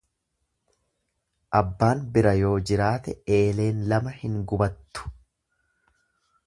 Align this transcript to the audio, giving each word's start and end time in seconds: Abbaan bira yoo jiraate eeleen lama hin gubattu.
Abbaan 1.59 2.01
bira 2.15 2.33
yoo 2.39 2.55
jiraate 2.71 3.15
eeleen 3.37 3.85
lama 3.93 4.17
hin 4.23 4.43
gubattu. 4.53 5.15